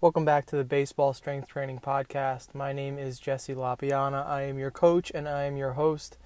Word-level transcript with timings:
Welcome 0.00 0.24
back 0.24 0.46
to 0.46 0.56
the 0.56 0.62
Baseball 0.62 1.12
Strength 1.12 1.48
Training 1.48 1.80
Podcast. 1.80 2.54
My 2.54 2.72
name 2.72 3.00
is 3.00 3.18
Jesse 3.18 3.52
Lapiana. 3.52 4.24
I 4.24 4.42
am 4.42 4.56
your 4.56 4.70
coach 4.70 5.10
and 5.12 5.28
I 5.28 5.42
am 5.42 5.56
your 5.56 5.72
host. 5.72 6.16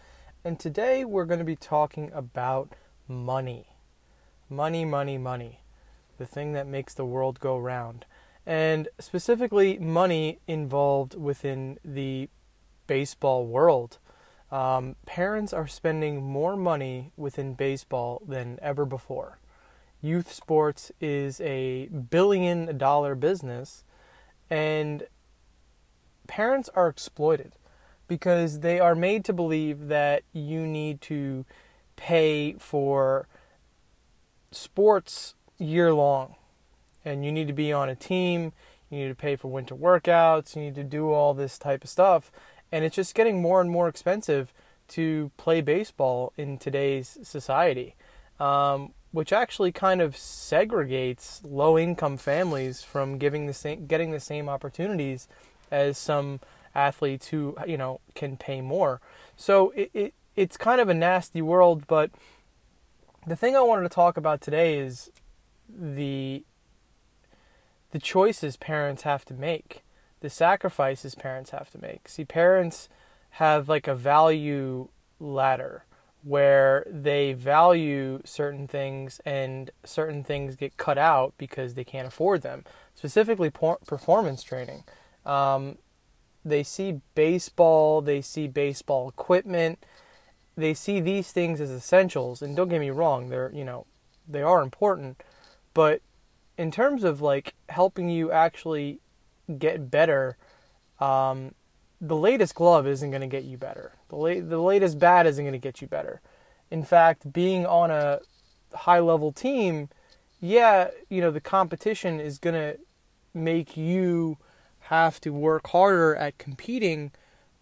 And 0.45 0.61
today 0.61 1.07
we're 1.07 1.25
going 1.25 1.39
to 1.39 1.45
be 1.45 1.57
talking 1.57 2.11
about 2.13 2.75
money. 3.09 3.69
Money, 4.51 4.85
money, 4.85 5.17
money. 5.17 5.63
The 6.19 6.27
thing 6.27 6.53
that 6.53 6.67
makes 6.67 6.93
the 6.93 7.07
world 7.07 7.41
go 7.41 7.57
round. 7.57 8.05
And 8.45 8.89
specifically, 9.01 9.79
money 9.79 10.41
involved 10.47 11.15
within 11.15 11.79
the 11.83 12.29
baseball 12.87 13.47
world. 13.47 13.97
Um, 14.51 14.97
parents 15.07 15.55
are 15.55 15.67
spending 15.67 16.23
more 16.23 16.59
money 16.59 17.11
within 17.17 17.55
baseball 17.55 18.21
than 18.29 18.59
ever 18.61 18.85
before 18.85 19.39
youth 20.03 20.33
sports 20.33 20.93
is 21.01 21.41
a 21.41 21.87
billion 21.87 22.77
dollar 22.77 23.15
business 23.15 23.85
and 24.51 25.07
parents 26.27 26.69
are 26.75 26.89
exploited 26.89 27.53
because 28.09 28.61
they 28.61 28.79
are 28.79 28.95
made 28.95 29.25
to 29.25 29.33
believe 29.33 29.89
that 29.89 30.23
you 30.33 30.67
need 30.67 31.01
to 31.01 31.45
pay 31.97 32.55
for 32.59 33.27
sports 34.51 35.35
year 35.59 35.95
long 35.95 36.35
and 37.05 37.25
you 37.25 37.33
need 37.33 37.47
to 37.47 37.53
be 37.55 37.73
on 37.73 37.89
a 37.89 37.95
team 37.95 38.53
you 38.91 38.99
need 38.99 39.09
to 39.09 39.15
pay 39.15 39.37
for 39.37 39.49
winter 39.49 39.75
workouts 39.75 40.57
you 40.57 40.63
need 40.63 40.75
to 40.75 40.85
do 40.85 41.11
all 41.11 41.33
this 41.33 41.59
type 41.59 41.85
of 41.85 41.89
stuff 41.89 42.31
and 42.73 42.85
it's 42.85 42.97
just 42.97 43.15
getting 43.15 43.41
more 43.41 43.61
and 43.61 43.71
more 43.71 43.89
expensive 43.89 44.53
to 44.89 45.31
play 45.39 45.63
baseball 45.63 46.33
in 46.37 46.59
today's 46.59 47.19
society. 47.23 47.95
Um, 48.39 48.93
which 49.13 49.33
actually 49.33 49.71
kind 49.71 50.01
of 50.01 50.17
segregates 50.17 51.41
low 51.45 51.79
income 51.79 52.17
families 52.17 52.83
from 52.83 53.19
giving 53.19 53.47
the 53.47 53.55
same, 53.55 53.87
getting 53.87 54.11
the 54.11 54.21
same 54.21 54.49
opportunities 54.49 55.29
as 55.71 55.97
some 55.97 56.41
athletes 56.75 57.29
who 57.29 57.55
you 57.67 57.77
know 57.77 58.01
can 58.15 58.37
pay 58.37 58.61
more. 58.61 59.01
So 59.37 59.71
it, 59.71 59.91
it 59.95 60.15
it's 60.35 60.57
kind 60.57 60.81
of 60.81 60.89
a 60.89 60.95
nasty 60.95 61.43
world, 61.43 61.87
but 61.87 62.11
the 63.27 63.37
thing 63.37 63.55
I 63.55 63.61
wanted 63.61 63.83
to 63.83 63.95
talk 63.95 64.17
about 64.17 64.41
today 64.41 64.79
is 64.79 65.11
the 65.69 66.45
the 67.91 67.99
choices 67.99 68.57
parents 68.57 69.03
have 69.03 69.27
to 69.27 69.35
make, 69.35 69.83
the 70.21 70.31
sacrifices 70.31 71.15
parents 71.15 71.51
have 71.51 71.71
to 71.71 71.79
make. 71.79 72.09
See, 72.09 72.25
parents 72.25 72.89
have 73.33 73.69
like 73.69 73.87
a 73.87 73.95
value 73.95 74.89
ladder 75.21 75.85
where 76.23 76.87
they 76.89 77.33
value 77.33 78.21
certain 78.25 78.69
things 78.69 79.21
and 79.25 79.71
certain 79.85 80.23
things 80.23 80.57
get 80.57 80.77
cut 80.77 80.99
out 80.99 81.35
because 81.37 81.75
they 81.75 81.85
can't 81.85 82.07
afford 82.07 82.43
them. 82.43 82.65
Specifically, 82.95 83.51
performance 83.51 84.43
training. 84.43 84.85
Um, 85.27 85.79
they 86.45 86.63
see 86.63 87.01
baseball, 87.15 88.01
they 88.01 88.21
see 88.21 88.49
baseball 88.49 89.09
equipment, 89.09 89.85
they 90.57 90.75
see 90.75 91.01
these 91.01 91.33
things 91.33 91.61
as 91.61 91.71
essentials. 91.71 92.43
And 92.43 92.57
don't 92.57 92.69
get 92.69 92.81
me 92.81 92.91
wrong, 92.91 93.29
they're 93.29 93.51
you 93.53 93.65
know 93.65 93.87
they 94.29 94.43
are 94.43 94.63
important, 94.63 95.23
but 95.75 96.01
in 96.57 96.71
terms 96.71 97.03
of 97.05 97.21
like 97.21 97.55
helping 97.69 98.09
you 98.09 98.31
actually 98.31 99.01
get 99.59 99.91
better, 99.91 100.37
um, 101.01 101.55
the 102.03 102.17
latest 102.17 102.57
glove 102.57 102.87
isn't 102.87 103.11
going 103.11 103.21
to 103.23 103.29
get 103.29 103.45
you 103.45 103.57
better. 103.57 103.93
The, 104.09 104.17
la- 104.17 104.41
the 104.41 104.61
latest 104.61 104.99
bat 104.99 105.25
isn't 105.25 105.45
going 105.45 105.53
to 105.53 105.59
get 105.59 105.81
you 105.81 105.87
better. 105.87 106.21
In 106.69 106.83
fact, 106.83 107.33
being 107.33 107.65
on 107.65 107.93
a 107.93 108.19
high 108.75 108.99
level 108.99 109.31
team, 109.31 109.89
yeah, 110.41 110.89
you 111.09 111.21
know, 111.21 111.31
the 111.31 111.41
competition 111.41 112.19
is 112.19 112.39
going 112.39 112.55
to 112.55 112.79
make 113.33 113.77
you 113.77 114.37
have 114.87 115.21
to 115.21 115.31
work 115.31 115.69
harder 115.69 116.17
at 116.17 116.39
competing, 116.39 117.13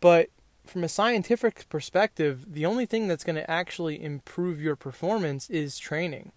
but 0.00 0.30
from 0.64 0.84
a 0.84 0.88
scientific 0.88 1.68
perspective, 1.68 2.46
the 2.48 2.64
only 2.64 2.86
thing 2.86 3.08
that's 3.08 3.24
going 3.24 3.36
to 3.36 3.50
actually 3.50 4.02
improve 4.02 4.60
your 4.60 4.76
performance 4.76 5.50
is 5.50 5.78
training. 5.78 6.32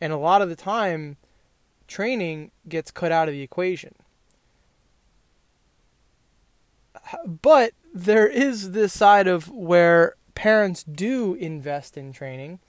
And 0.00 0.12
a 0.12 0.18
lot 0.18 0.42
of 0.42 0.48
the 0.48 0.56
time, 0.56 1.16
training 1.88 2.52
gets 2.68 2.90
cut 2.92 3.10
out 3.10 3.28
of 3.28 3.34
the 3.34 3.42
equation. 3.42 3.94
But 7.26 7.72
there 7.92 8.26
is 8.26 8.72
this 8.72 8.92
side 8.92 9.26
of 9.26 9.48
where 9.50 10.14
parents 10.34 10.82
do 10.82 11.34
invest 11.34 11.96
in 11.96 12.12
training, 12.12 12.60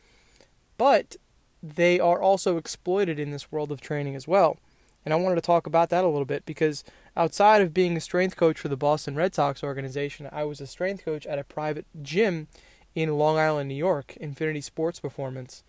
but 0.77 1.15
they 1.61 1.99
are 1.99 2.21
also 2.21 2.57
exploited 2.57 3.19
in 3.19 3.31
this 3.31 3.51
world 3.51 3.71
of 3.71 3.79
training 3.79 4.15
as 4.15 4.27
well. 4.27 4.57
And 5.05 5.13
I 5.13 5.17
wanted 5.17 5.35
to 5.35 5.41
talk 5.41 5.67
about 5.67 5.89
that 5.89 6.03
a 6.03 6.07
little 6.07 6.25
bit 6.25 6.45
because 6.45 6.83
outside 7.15 7.61
of 7.61 7.73
being 7.73 7.97
a 7.97 8.01
strength 8.01 8.35
coach 8.35 8.59
for 8.59 8.67
the 8.67 8.77
Boston 8.77 9.15
Red 9.15 9.35
Sox 9.35 9.63
organization, 9.63 10.29
I 10.31 10.43
was 10.43 10.61
a 10.61 10.67
strength 10.67 11.03
coach 11.03 11.25
at 11.25 11.39
a 11.39 11.43
private 11.43 11.85
gym 12.01 12.47
in 12.95 13.17
Long 13.17 13.37
Island, 13.37 13.69
New 13.69 13.75
York, 13.75 14.15
Infinity 14.17 14.61
Sports 14.61 14.99
Performance. 14.99 15.63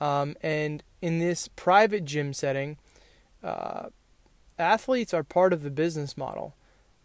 Um, 0.00 0.36
and 0.42 0.82
in 1.00 1.18
this 1.18 1.48
private 1.48 2.04
gym 2.04 2.32
setting, 2.32 2.76
uh, 3.42 3.88
athletes 4.58 5.14
are 5.14 5.24
part 5.24 5.52
of 5.52 5.62
the 5.62 5.70
business 5.70 6.16
model. 6.16 6.54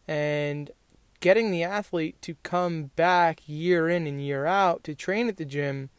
And 0.08 0.72
getting 1.22 1.52
the 1.52 1.64
athlete 1.64 2.22
to 2.22 2.36
come 2.44 2.92
back 2.98 3.48
year 3.48 3.88
in 3.88 4.06
and 4.06 4.22
year 4.22 4.46
out 4.46 4.84
to 4.84 4.94
train 4.94 5.30
at 5.30 5.38
the 5.38 5.46
gym 5.46 5.90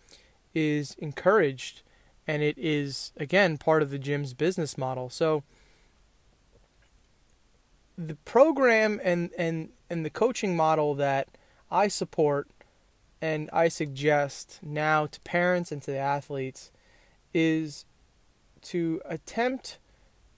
is 0.55 0.95
encouraged 0.99 1.81
and 2.27 2.43
it 2.43 2.59
is 2.59 3.13
again 3.17 3.57
part 3.57 3.83
of 3.83 3.91
the 3.91 3.99
gym's 3.99 4.35
business 4.35 4.77
model. 4.77 5.09
So 5.09 5.43
the 7.97 8.17
program 8.25 9.01
and 9.03 9.31
and 9.39 9.71
and 9.89 10.05
the 10.05 10.11
coaching 10.11 10.57
model 10.57 10.95
that 10.97 11.29
I 11.71 11.89
support 11.89 12.49
and 13.21 13.49
I 13.53 13.69
suggest 13.69 14.59
now 14.63 15.07
to 15.07 15.21
parents 15.21 15.71
and 15.71 15.81
to 15.83 15.93
the 15.93 15.99
athletes 15.99 16.71
is 17.33 17.85
to 18.63 19.01
attempt 19.05 19.79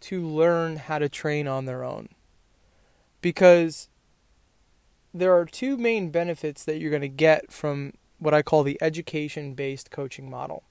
to 0.00 0.26
learn 0.26 0.76
how 0.76 0.98
to 0.98 1.08
train 1.08 1.48
on 1.48 1.64
their 1.64 1.82
own. 1.82 2.10
Because 3.22 3.88
there 5.14 5.32
are 5.32 5.46
two 5.46 5.76
main 5.76 6.10
benefits 6.10 6.64
that 6.64 6.78
you're 6.78 6.90
going 6.90 7.00
to 7.00 7.08
get 7.08 7.52
from 7.52 7.92
what 8.18 8.34
I 8.34 8.42
call 8.42 8.64
the 8.64 8.76
education 8.82 9.54
based 9.54 9.92
coaching 9.92 10.28
model. 10.28 10.64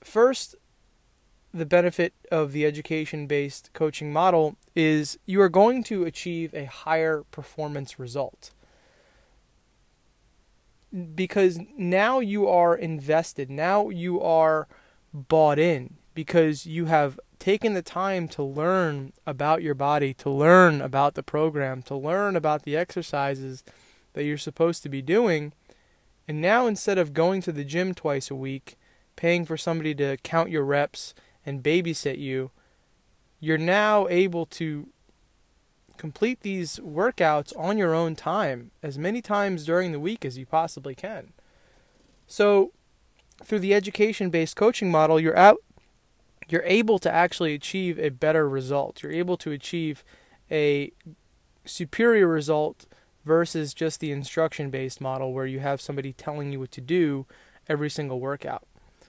First, 0.00 0.54
the 1.52 1.66
benefit 1.66 2.14
of 2.30 2.52
the 2.52 2.64
education 2.64 3.26
based 3.26 3.70
coaching 3.72 4.12
model 4.12 4.56
is 4.76 5.18
you 5.26 5.40
are 5.40 5.48
going 5.48 5.82
to 5.84 6.04
achieve 6.04 6.54
a 6.54 6.66
higher 6.66 7.24
performance 7.32 7.98
result. 7.98 8.52
Because 11.14 11.58
now 11.76 12.20
you 12.20 12.46
are 12.46 12.76
invested, 12.76 13.50
now 13.50 13.88
you 13.88 14.20
are 14.22 14.68
bought 15.12 15.58
in, 15.58 15.96
because 16.14 16.66
you 16.66 16.86
have 16.86 17.18
taken 17.38 17.74
the 17.74 17.82
time 17.82 18.28
to 18.28 18.42
learn 18.42 19.12
about 19.26 19.62
your 19.62 19.74
body, 19.74 20.12
to 20.14 20.30
learn 20.30 20.80
about 20.80 21.14
the 21.14 21.22
program, 21.22 21.82
to 21.82 21.96
learn 21.96 22.36
about 22.36 22.62
the 22.62 22.76
exercises 22.76 23.62
that 24.14 24.24
you're 24.24 24.38
supposed 24.38 24.82
to 24.82 24.88
be 24.88 25.02
doing. 25.02 25.52
And 26.26 26.40
now 26.40 26.66
instead 26.66 26.98
of 26.98 27.14
going 27.14 27.40
to 27.42 27.52
the 27.52 27.64
gym 27.64 27.94
twice 27.94 28.30
a 28.30 28.34
week, 28.34 28.76
paying 29.16 29.44
for 29.44 29.56
somebody 29.56 29.94
to 29.96 30.16
count 30.18 30.50
your 30.50 30.64
reps 30.64 31.14
and 31.44 31.62
babysit 31.62 32.18
you, 32.18 32.50
you're 33.40 33.58
now 33.58 34.08
able 34.08 34.46
to 34.46 34.88
complete 35.96 36.40
these 36.40 36.78
workouts 36.78 37.52
on 37.58 37.76
your 37.76 37.94
own 37.94 38.14
time 38.14 38.70
as 38.82 38.98
many 38.98 39.20
times 39.20 39.64
during 39.64 39.92
the 39.92 40.00
week 40.00 40.24
as 40.24 40.38
you 40.38 40.46
possibly 40.46 40.94
can. 40.94 41.32
So, 42.26 42.72
through 43.42 43.60
the 43.60 43.74
education 43.74 44.30
based 44.30 44.56
coaching 44.56 44.90
model, 44.90 45.20
you're 45.20 45.36
out 45.36 45.58
you're 46.48 46.62
able 46.64 46.98
to 46.98 47.10
actually 47.10 47.54
achieve 47.54 47.98
a 47.98 48.08
better 48.08 48.48
result. 48.48 49.02
You're 49.02 49.12
able 49.12 49.36
to 49.38 49.52
achieve 49.52 50.04
a 50.50 50.92
superior 51.64 52.26
result 52.26 52.86
versus 53.24 53.74
just 53.74 54.00
the 54.00 54.10
instruction 54.10 54.70
based 54.70 55.00
model 55.00 55.32
where 55.32 55.46
you 55.46 55.60
have 55.60 55.80
somebody 55.80 56.12
telling 56.12 56.52
you 56.52 56.60
what 56.60 56.72
to 56.72 56.80
do 56.80 57.26
every 57.68 57.90
single 57.90 58.20
workout. 58.20 58.66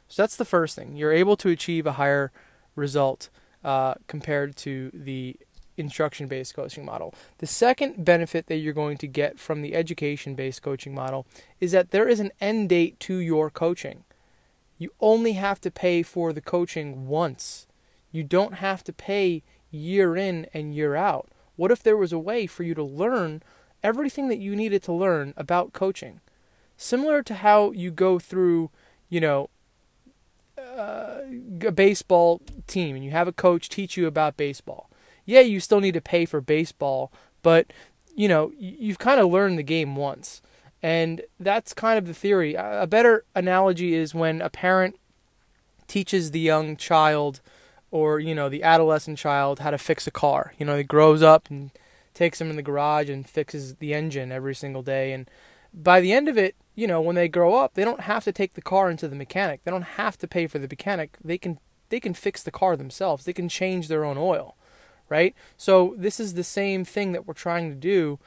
So 0.07 0.23
that's 0.23 0.35
the 0.35 0.45
first 0.45 0.75
thing. 0.75 0.95
You're 0.95 1.13
able 1.13 1.37
to 1.37 1.49
achieve 1.49 1.85
a 1.85 1.93
higher 1.93 2.31
result 2.75 3.29
uh, 3.63 3.95
compared 4.07 4.55
to 4.57 4.91
the 4.93 5.37
instruction 5.77 6.27
based 6.27 6.53
coaching 6.53 6.85
model. 6.85 7.13
The 7.37 7.47
second 7.47 8.03
benefit 8.03 8.47
that 8.47 8.57
you're 8.57 8.73
going 8.73 8.97
to 8.97 9.07
get 9.07 9.39
from 9.39 9.61
the 9.61 9.75
education 9.75 10.35
based 10.35 10.61
coaching 10.61 10.93
model 10.93 11.25
is 11.59 11.71
that 11.71 11.91
there 11.91 12.07
is 12.07 12.19
an 12.19 12.31
end 12.41 12.69
date 12.69 12.99
to 13.01 13.17
your 13.17 13.49
coaching. 13.49 14.03
You 14.79 14.91
only 14.99 15.33
have 15.33 15.61
to 15.61 15.69
pay 15.69 16.01
for 16.01 16.33
the 16.33 16.41
coaching 16.41 17.07
once. 17.07 17.67
You 18.11 18.23
don't 18.23 18.55
have 18.55 18.83
to 18.85 18.93
pay 18.93 19.43
year 19.69 20.15
in 20.15 20.47
and 20.53 20.73
year 20.73 20.95
out. 20.95 21.29
What 21.57 21.69
if 21.69 21.83
there 21.83 21.97
was 21.97 22.13
a 22.13 22.17
way 22.17 22.47
for 22.47 22.63
you 22.63 22.73
to 22.73 22.83
learn 22.83 23.43
everything 23.83 24.29
that 24.29 24.39
you 24.39 24.55
needed 24.55 24.81
to 24.83 24.93
learn 24.93 25.33
about 25.37 25.73
coaching? 25.73 26.21
Similar 26.77 27.21
to 27.23 27.35
how 27.35 27.71
you 27.71 27.91
go 27.91 28.17
through, 28.17 28.71
you 29.09 29.19
know, 29.19 29.49
uh, 30.57 31.19
a 31.65 31.71
baseball 31.71 32.41
team 32.65 32.95
and 32.95 33.03
you 33.03 33.11
have 33.11 33.27
a 33.27 33.33
coach 33.33 33.67
teach 33.69 33.97
you 33.97 34.07
about 34.07 34.37
baseball. 34.37 34.89
yeah, 35.25 35.41
you 35.41 35.59
still 35.59 35.79
need 35.79 35.93
to 35.93 36.01
pay 36.01 36.25
for 36.25 36.41
baseball, 36.41 37.11
but 37.43 37.71
you 38.15 38.27
know, 38.27 38.51
you've 38.57 38.99
kind 38.99 39.19
of 39.19 39.29
learned 39.29 39.59
the 39.59 39.63
game 39.63 39.95
once. 39.95 40.41
And 40.81 41.21
that's 41.39 41.73
kind 41.73 41.97
of 41.97 42.07
the 42.07 42.13
theory. 42.13 42.55
A 42.55 42.87
better 42.87 43.25
analogy 43.35 43.93
is 43.93 44.13
when 44.13 44.41
a 44.41 44.49
parent 44.49 44.97
teaches 45.87 46.31
the 46.31 46.39
young 46.39 46.77
child 46.77 47.41
or, 47.91 48.19
you 48.19 48.33
know, 48.33 48.47
the 48.49 48.63
adolescent 48.63 49.17
child 49.17 49.59
how 49.59 49.71
to 49.71 49.77
fix 49.77 50.07
a 50.07 50.11
car. 50.11 50.53
You 50.57 50.65
know, 50.65 50.77
he 50.77 50.83
grows 50.83 51.21
up 51.21 51.49
and 51.49 51.71
takes 52.13 52.39
them 52.39 52.49
in 52.49 52.55
the 52.55 52.61
garage 52.61 53.09
and 53.09 53.27
fixes 53.27 53.75
the 53.75 53.93
engine 53.93 54.31
every 54.31 54.55
single 54.55 54.83
day. 54.83 55.11
And 55.11 55.29
by 55.73 55.99
the 55.99 56.13
end 56.13 56.29
of 56.29 56.37
it, 56.37 56.55
you 56.75 56.87
know, 56.87 57.01
when 57.01 57.15
they 57.15 57.27
grow 57.27 57.55
up, 57.55 57.73
they 57.73 57.83
don't 57.83 58.01
have 58.01 58.23
to 58.23 58.31
take 58.31 58.53
the 58.53 58.61
car 58.61 58.89
into 58.89 59.07
the 59.07 59.15
mechanic. 59.15 59.63
They 59.63 59.71
don't 59.71 59.81
have 59.81 60.17
to 60.19 60.27
pay 60.27 60.47
for 60.47 60.59
the 60.59 60.67
mechanic. 60.67 61.17
They 61.23 61.37
can 61.37 61.59
they 61.89 61.99
can 61.99 62.13
fix 62.13 62.43
the 62.43 62.51
car 62.51 62.77
themselves. 62.77 63.25
They 63.25 63.33
can 63.33 63.49
change 63.49 63.87
their 63.87 64.05
own 64.05 64.17
oil 64.17 64.55
right? 65.09 65.35
So 65.57 65.95
this 65.97 66.19
is 66.19 66.35
the 66.35 66.43
same 66.43 66.85
thing 66.85 67.11
that 67.11 67.27
we're 67.27 67.33
trying 67.33 67.69
to 67.69 67.75
do, 67.75 68.19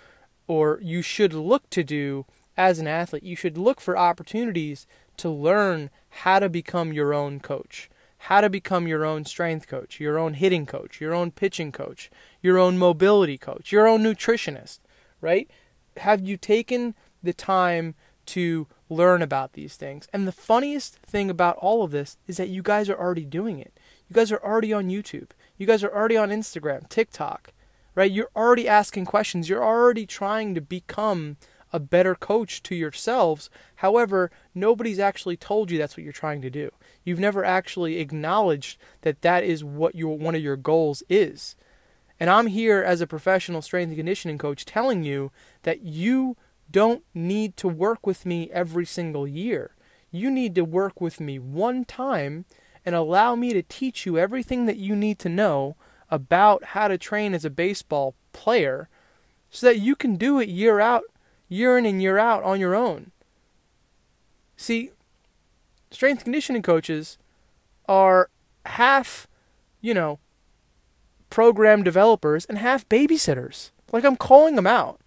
or 0.47 0.81
you 0.83 1.01
should 1.01 1.33
look 1.33 1.71
to 1.71 1.83
do 1.83 2.27
as 2.57 2.79
an 2.79 2.87
athlete. 2.87 3.23
You 3.23 3.37
should 3.37 3.59
look 3.59 3.81
for 3.81 3.97
opportunities 3.97 4.87
to 5.19 5.29
learn 5.29 5.91
how 6.09 6.39
to 6.39 6.49
become 6.49 6.93
your 6.93 7.15
own 7.15 7.41
coach, 7.41 7.89
how 8.19 8.41
to 8.41 8.51
become 8.51 8.87
your 8.87 9.05
own 9.05 9.25
strength 9.25 9.67
coach, 9.67 9.99
your 10.01 10.19
own 10.19 10.35
hitting 10.35 10.67
coach, 10.67 11.01
your 11.01 11.15
own 11.15 11.31
pitching 11.31 11.73
coach, 11.73 12.11
your 12.41 12.59
own 12.59 12.79
mobility 12.79 13.39
coach, 13.39 13.73
your 13.73 13.87
own 13.87 14.03
nutritionist, 14.03 14.79
right? 15.21 15.51
Have 15.99 16.21
you 16.23 16.37
taken 16.37 16.95
the 17.23 17.33
time 17.33 17.95
to 18.27 18.67
learn 18.89 19.23
about 19.23 19.55
these 19.55 19.77
things? 19.77 20.09
And 20.13 20.27
the 20.27 20.33
funniest 20.33 20.97
thing 20.99 21.31
about 21.31 21.57
all 21.57 21.83
of 21.83 21.91
this 21.91 22.17
is 22.27 22.37
that 22.37 22.49
you 22.49 22.63
guys 22.63 22.89
are 22.89 22.99
already 22.99 23.25
doing 23.25 23.59
it. 23.59 23.79
You 24.09 24.15
guys 24.15 24.31
are 24.31 24.43
already 24.43 24.73
on 24.73 24.89
YouTube. 24.89 25.31
You 25.57 25.67
guys 25.67 25.83
are 25.83 25.95
already 25.95 26.17
on 26.17 26.31
Instagram, 26.31 26.89
TikTok, 26.89 27.53
right? 27.95 28.11
You're 28.11 28.31
already 28.37 28.69
asking 28.69 29.07
questions. 29.07 29.49
You're 29.49 29.65
already 29.65 30.07
trying 30.07 30.55
to 30.55 30.61
become 30.61 31.37
a 31.73 31.81
better 31.81 32.15
coach 32.15 32.63
to 32.65 32.75
yourselves. 32.75 33.49
However, 33.77 34.31
nobody's 34.55 34.99
actually 34.99 35.37
told 35.37 35.71
you 35.71 35.79
that's 35.79 35.97
what 35.97 36.05
you're 36.05 36.13
trying 36.13 36.43
to 36.43 36.51
do. 36.51 36.71
You've 37.05 37.19
never 37.19 37.45
actually 37.45 37.99
acknowledged 37.99 38.79
that 39.01 39.23
that 39.23 39.45
is 39.45 39.65
what 39.65 39.95
your 39.95 40.19
one 40.19 40.35
of 40.35 40.43
your 40.43 40.57
goals 40.57 41.03
is. 41.09 41.57
And 42.21 42.31
I'm 42.31 42.47
here 42.47 42.83
as 42.83 43.01
a 43.01 43.07
professional 43.07 43.63
strength 43.63 43.89
and 43.89 43.97
conditioning 43.97 44.39
coach 44.39 44.65
telling 44.65 45.03
you 45.03 45.33
that 45.63 45.83
you 45.83 46.37
don't 46.71 47.03
need 47.15 47.57
to 47.59 47.69
work 47.69 48.07
with 48.07 48.25
me 48.25 48.51
every 48.53 48.87
single 48.87 49.27
year. 49.27 49.75
You 50.11 50.31
need 50.31 50.55
to 50.55 50.65
work 50.65 51.01
with 51.01 51.21
me 51.21 51.39
one 51.39 51.85
time 51.85 52.45
and 52.85 52.95
allow 52.95 53.35
me 53.35 53.53
to 53.53 53.63
teach 53.63 54.07
you 54.07 54.19
everything 54.19 54.67
that 54.67 54.77
you 54.77 54.95
need 54.95 55.19
to 55.21 55.29
know 55.29 55.77
about 56.11 56.65
how 56.65 56.89
to 56.89 56.99
train 56.99 57.35
as 57.35 57.45
a 57.45 57.51
baseball 57.51 58.15
player 58.33 58.89
so 59.51 59.67
that 59.67 59.79
you 59.79 59.95
can 59.95 60.17
do 60.17 60.39
it 60.39 60.49
year 60.49 60.81
out, 60.81 61.05
year 61.53 61.77
in 61.77 61.87
and 61.87 62.01
year 62.03 62.19
out 62.19 62.43
on 62.43 62.59
your 62.59 62.75
own. 62.75 63.13
See, 64.57 64.91
strength 65.91 66.25
conditioning 66.25 66.63
coaches 66.63 67.19
are 67.89 68.31
half, 68.65 69.27
you 69.81 69.95
know, 69.95 70.19
program 71.31 71.83
developers 71.83 72.45
and 72.47 72.59
half 72.59 72.89
babysitters. 72.89 73.71
Like 73.93 74.05
I'm 74.05 74.17
calling 74.17 74.57
them 74.57 74.67
out. 74.67 75.01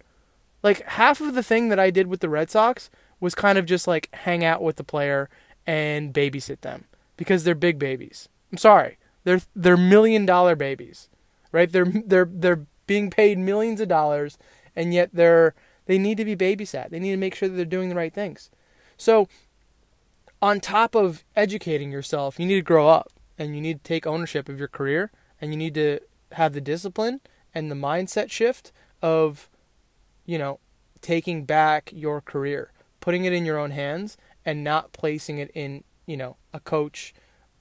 Like 0.62 0.82
half 0.86 1.20
of 1.20 1.34
the 1.34 1.42
thing 1.42 1.68
that 1.68 1.78
I 1.78 1.90
did 1.90 2.06
with 2.06 2.20
the 2.20 2.28
Red 2.28 2.50
Sox 2.50 2.90
was 3.20 3.34
kind 3.34 3.58
of 3.58 3.66
just 3.66 3.86
like 3.86 4.08
hang 4.12 4.44
out 4.44 4.62
with 4.62 4.76
the 4.76 4.84
player 4.84 5.28
and 5.66 6.14
babysit 6.14 6.60
them 6.60 6.84
because 7.16 7.44
they're 7.44 7.54
big 7.54 7.78
babies. 7.78 8.28
I'm 8.52 8.58
sorry. 8.58 8.98
They're 9.24 9.40
they're 9.54 9.76
million 9.76 10.26
dollar 10.26 10.54
babies. 10.54 11.08
Right? 11.50 11.70
They're 11.70 11.86
they're 11.86 12.28
they're 12.30 12.66
being 12.86 13.10
paid 13.10 13.38
millions 13.38 13.80
of 13.80 13.88
dollars 13.88 14.38
and 14.76 14.92
yet 14.92 15.10
they're 15.12 15.54
they 15.86 15.98
need 15.98 16.18
to 16.18 16.24
be 16.24 16.36
babysat. 16.36 16.90
They 16.90 16.98
need 16.98 17.12
to 17.12 17.16
make 17.16 17.34
sure 17.34 17.48
that 17.48 17.54
they're 17.54 17.64
doing 17.64 17.88
the 17.88 17.94
right 17.94 18.12
things. 18.12 18.50
So 18.96 19.28
on 20.42 20.60
top 20.60 20.94
of 20.94 21.24
educating 21.34 21.90
yourself, 21.90 22.38
you 22.38 22.46
need 22.46 22.56
to 22.56 22.62
grow 22.62 22.88
up 22.88 23.12
and 23.38 23.54
you 23.54 23.60
need 23.60 23.78
to 23.78 23.88
take 23.88 24.06
ownership 24.06 24.48
of 24.48 24.58
your 24.58 24.68
career 24.68 25.10
and 25.40 25.52
you 25.52 25.56
need 25.56 25.74
to 25.74 26.00
have 26.32 26.52
the 26.52 26.60
discipline 26.60 27.20
and 27.54 27.70
the 27.70 27.74
mindset 27.74 28.30
shift 28.30 28.72
of 29.02 29.48
you 30.24 30.38
know 30.38 30.58
taking 31.00 31.44
back 31.44 31.90
your 31.94 32.20
career, 32.20 32.72
putting 33.00 33.24
it 33.24 33.32
in 33.32 33.44
your 33.44 33.58
own 33.58 33.70
hands 33.70 34.16
and 34.44 34.64
not 34.64 34.92
placing 34.92 35.38
it 35.38 35.50
in 35.54 35.84
you 36.06 36.16
know, 36.16 36.36
a 36.52 36.60
coach 36.60 37.12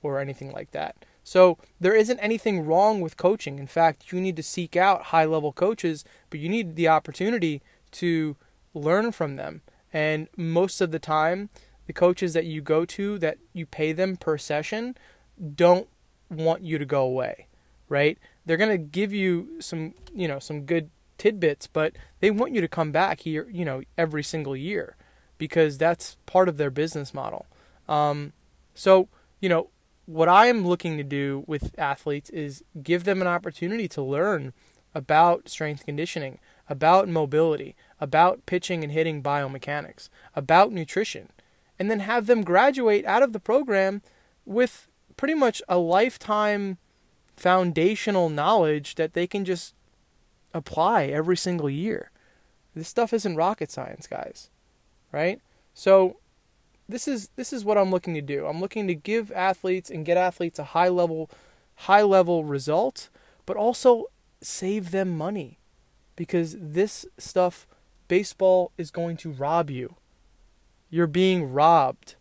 or 0.01 0.19
anything 0.19 0.51
like 0.51 0.71
that. 0.71 0.95
So 1.23 1.57
there 1.79 1.95
isn't 1.95 2.19
anything 2.19 2.65
wrong 2.65 3.01
with 3.01 3.17
coaching. 3.17 3.57
In 3.57 3.67
fact, 3.67 4.13
you 4.13 4.21
need 4.21 4.35
to 4.35 4.43
seek 4.43 4.75
out 4.75 5.05
high 5.05 5.25
level 5.25 5.51
coaches, 5.51 6.05
but 6.29 6.39
you 6.39 6.47
need 6.47 6.75
the 6.75 6.87
opportunity 6.87 7.63
to 7.95 8.35
learn 8.73 9.11
from 9.11 9.35
them. 9.35 9.61
And 9.91 10.27
most 10.35 10.81
of 10.81 10.91
the 10.91 10.99
time, 10.99 11.49
the 11.87 11.93
coaches 11.93 12.33
that 12.33 12.45
you 12.45 12.61
go 12.61 12.85
to 12.85 13.17
that 13.19 13.37
you 13.53 13.65
pay 13.65 13.93
them 13.93 14.17
per 14.17 14.37
session 14.37 14.95
don't 15.55 15.87
want 16.29 16.63
you 16.63 16.77
to 16.77 16.85
go 16.85 17.03
away, 17.03 17.47
right? 17.89 18.17
They're 18.45 18.57
going 18.57 18.71
to 18.71 18.77
give 18.77 19.13
you 19.13 19.59
some, 19.59 19.93
you 20.13 20.27
know, 20.27 20.39
some 20.39 20.61
good 20.61 20.89
tidbits, 21.17 21.67
but 21.67 21.95
they 22.19 22.31
want 22.31 22.53
you 22.53 22.61
to 22.61 22.67
come 22.67 22.91
back 22.91 23.21
here, 23.21 23.47
you 23.51 23.65
know, 23.65 23.83
every 23.97 24.23
single 24.23 24.55
year 24.55 24.95
because 25.37 25.77
that's 25.77 26.17
part 26.25 26.49
of 26.49 26.57
their 26.57 26.71
business 26.71 27.13
model. 27.13 27.45
Um, 27.87 28.33
so, 28.73 29.09
you 29.39 29.49
know, 29.49 29.69
what 30.05 30.29
I 30.29 30.47
am 30.47 30.65
looking 30.65 30.97
to 30.97 31.03
do 31.03 31.43
with 31.47 31.77
athletes 31.77 32.29
is 32.29 32.63
give 32.81 33.03
them 33.03 33.21
an 33.21 33.27
opportunity 33.27 33.87
to 33.89 34.01
learn 34.01 34.53
about 34.93 35.49
strength 35.49 35.85
conditioning, 35.85 36.39
about 36.69 37.09
mobility, 37.09 37.75
about 37.99 38.45
pitching 38.45 38.83
and 38.83 38.91
hitting 38.91 39.23
biomechanics, 39.23 40.09
about 40.35 40.71
nutrition, 40.71 41.29
and 41.79 41.89
then 41.89 41.99
have 42.01 42.25
them 42.25 42.43
graduate 42.43 43.05
out 43.05 43.23
of 43.23 43.33
the 43.33 43.39
program 43.39 44.01
with 44.45 44.87
pretty 45.17 45.33
much 45.33 45.61
a 45.67 45.77
lifetime 45.77 46.77
foundational 47.35 48.29
knowledge 48.29 48.95
that 48.95 49.13
they 49.13 49.27
can 49.27 49.45
just 49.45 49.73
apply 50.53 51.05
every 51.05 51.37
single 51.37 51.69
year. 51.69 52.11
This 52.73 52.87
stuff 52.87 53.13
isn't 53.13 53.35
rocket 53.35 53.71
science, 53.71 54.07
guys. 54.07 54.49
Right? 55.11 55.41
So 55.73 56.17
this 56.87 57.07
is 57.07 57.29
this 57.35 57.51
is 57.53 57.65
what 57.65 57.77
I'm 57.77 57.91
looking 57.91 58.13
to 58.15 58.21
do. 58.21 58.45
I'm 58.45 58.59
looking 58.59 58.87
to 58.87 58.95
give 58.95 59.31
athletes 59.31 59.89
and 59.89 60.05
get 60.05 60.17
athletes 60.17 60.59
a 60.59 60.65
high 60.65 60.89
level 60.89 61.29
high 61.75 62.03
level 62.03 62.43
result, 62.43 63.09
but 63.45 63.57
also 63.57 64.05
save 64.41 64.91
them 64.91 65.17
money 65.17 65.59
because 66.15 66.55
this 66.59 67.05
stuff 67.17 67.67
baseball 68.07 68.71
is 68.77 68.91
going 68.91 69.17
to 69.17 69.31
rob 69.31 69.69
you. 69.69 69.95
You're 70.89 71.07
being 71.07 71.51
robbed 71.51 72.15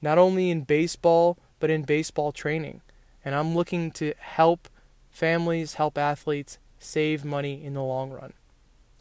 not 0.00 0.18
only 0.18 0.50
in 0.50 0.62
baseball 0.62 1.38
but 1.60 1.70
in 1.70 1.82
baseball 1.82 2.32
training. 2.32 2.82
And 3.24 3.34
I'm 3.34 3.54
looking 3.54 3.90
to 3.92 4.14
help 4.18 4.68
families, 5.10 5.74
help 5.74 5.98
athletes 5.98 6.58
save 6.78 7.24
money 7.24 7.62
in 7.64 7.74
the 7.74 7.82
long 7.82 8.10
run. 8.10 8.32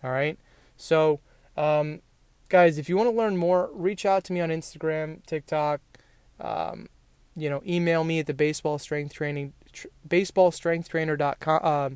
All 0.03 0.12
right? 0.12 0.38
So, 0.75 1.19
um, 1.55 2.01
guys, 2.50 2.77
if 2.77 2.89
you 2.89 2.98
want 2.98 3.10
to 3.10 3.15
learn 3.15 3.38
more, 3.38 3.69
reach 3.74 4.05
out 4.05 4.24
to 4.25 4.34
me 4.34 4.41
on 4.41 4.50
Instagram, 4.50 5.25
TikTok. 5.25 5.81
Um, 6.39 6.88
you 7.36 7.50
know, 7.50 7.62
email 7.65 8.03
me 8.03 8.19
at 8.19 8.25
the 8.25 8.34
baseball 8.34 8.79
strength 8.79 9.13
training, 9.13 9.53
tr- 9.72 9.88
baseball 10.07 10.51
strength 10.51 10.89
trainer.com, 10.89 11.60
uh, 11.63 11.89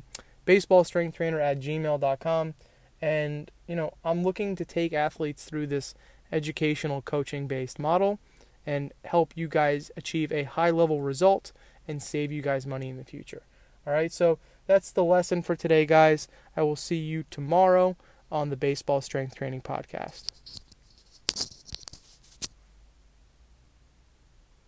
baseball 0.44 0.84
strength 0.84 1.16
trainer 1.16 1.40
at 1.40 1.60
gmail.com. 1.60 2.54
And, 3.02 3.50
you 3.66 3.76
know, 3.76 3.94
I'm 4.04 4.22
looking 4.22 4.56
to 4.56 4.64
take 4.64 4.92
athletes 4.92 5.44
through 5.44 5.66
this 5.66 5.94
educational 6.30 7.02
coaching 7.02 7.46
based 7.48 7.78
model 7.78 8.18
and 8.64 8.92
help 9.04 9.32
you 9.36 9.48
guys 9.48 9.90
achieve 9.96 10.32
a 10.32 10.44
high 10.44 10.70
level 10.70 11.02
result 11.02 11.52
and 11.86 12.02
save 12.02 12.30
you 12.32 12.40
guys 12.40 12.64
money 12.64 12.88
in 12.88 12.96
the 12.96 13.04
future. 13.04 13.42
All 13.86 13.92
right, 13.92 14.12
so 14.12 14.38
that's 14.66 14.92
the 14.92 15.02
lesson 15.04 15.42
for 15.42 15.56
today, 15.56 15.84
guys. 15.84 16.28
I 16.56 16.62
will 16.62 16.76
see 16.76 16.96
you 16.96 17.24
tomorrow 17.30 17.96
on 18.30 18.48
the 18.48 18.56
Baseball 18.56 19.00
Strength 19.00 19.34
Training 19.34 19.62
Podcast. 19.62 20.31